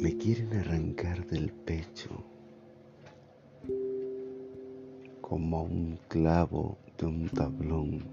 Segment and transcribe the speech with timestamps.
[0.00, 2.22] me quieren arrancar del pecho
[5.20, 8.04] como un clavo de un tablón.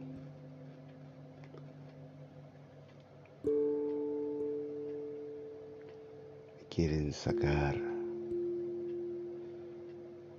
[6.55, 7.79] Me quieren sacar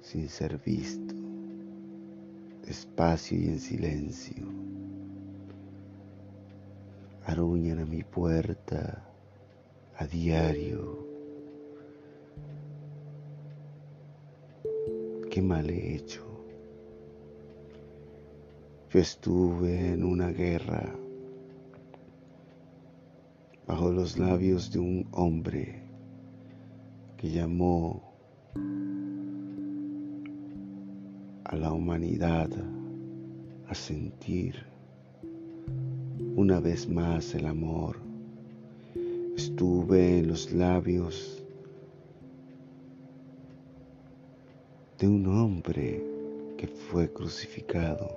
[0.01, 1.15] sin ser visto,
[2.67, 4.45] despacio y en silencio.
[7.25, 9.05] Aruñan a mi puerta
[9.97, 11.16] a diario
[15.37, 16.23] qué mal he hecho.
[18.91, 20.95] Yo estuve en una guerra
[23.67, 25.83] bajo los labios de un hombre
[27.19, 28.15] que llamó
[31.45, 32.49] a la humanidad
[33.69, 34.65] a sentir
[36.35, 37.99] una vez más el amor.
[39.37, 41.36] Estuve en los labios
[44.99, 46.03] de un hombre
[46.57, 48.17] que fue crucificado,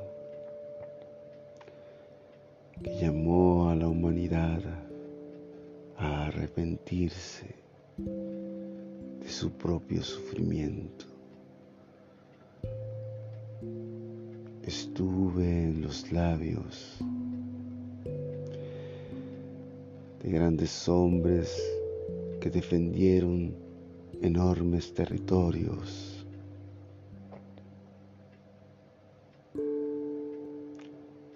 [2.82, 4.62] que llamó a la humanidad
[5.98, 7.48] a arrepentirse
[7.98, 11.06] de su propio sufrimiento.
[14.64, 17.00] Estuve en los labios
[20.24, 21.62] de grandes hombres
[22.40, 23.54] que defendieron
[24.22, 26.19] enormes territorios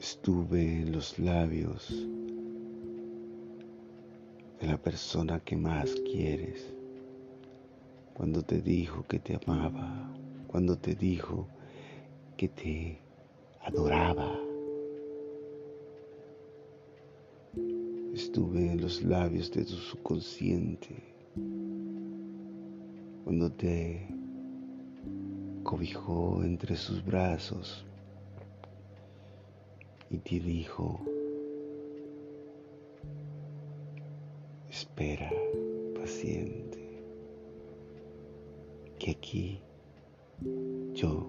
[0.04, 1.88] estuve en los labios
[4.60, 6.74] de la persona que más quieres,
[8.14, 10.14] cuando te dijo que te amaba,
[10.48, 11.48] cuando te dijo
[12.36, 13.00] que te
[13.62, 14.38] adoraba.
[18.14, 21.02] Estuve en los labios de tu subconsciente,
[23.24, 24.06] cuando te
[25.64, 27.86] cobijó entre sus brazos
[30.14, 31.00] y te dijo,
[34.70, 35.32] espera
[36.00, 37.04] paciente,
[39.00, 39.60] que aquí
[40.94, 41.28] yo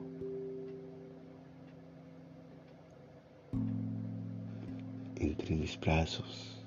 [5.17, 6.63] entre mis brazos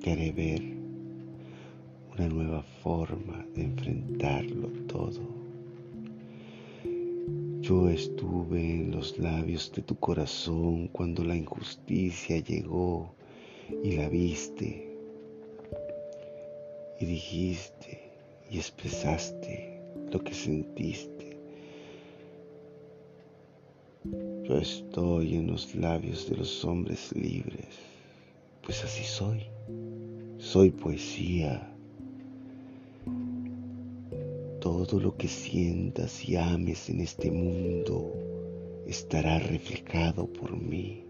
[0.00, 0.62] te haré ver
[2.14, 5.45] una nueva forma de enfrentarlo todo.
[7.68, 13.12] Yo estuve en los labios de tu corazón cuando la injusticia llegó
[13.82, 14.96] y la viste
[17.00, 18.12] y dijiste
[18.52, 19.82] y expresaste
[20.12, 21.36] lo que sentiste.
[24.44, 27.80] Yo estoy en los labios de los hombres libres,
[28.62, 29.42] pues así soy.
[30.38, 31.75] Soy poesía
[34.66, 38.12] todo lo que sientas y ames en este mundo
[38.84, 41.04] estará reflejado por mí.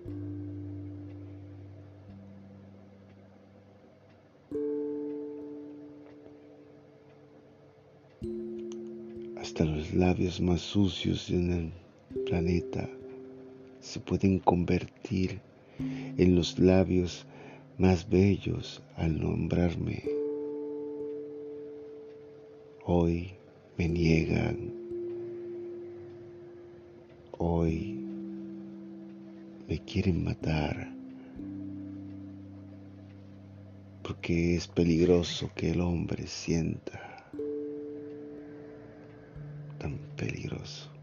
[9.40, 12.86] Hasta los labios más sucios en el planeta
[13.80, 15.40] se pueden convertir
[15.78, 17.24] en los labios
[17.78, 20.04] más bellos al nombrarme.
[22.84, 23.32] Hoy
[23.76, 24.72] me niegan.
[27.38, 27.94] Hoy
[29.68, 30.92] me quieren matar
[34.02, 37.30] porque es peligroso que el hombre sienta
[39.78, 40.95] tan peligroso.